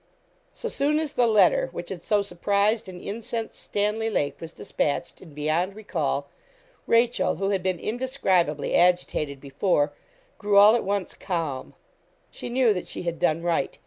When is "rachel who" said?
6.87-7.49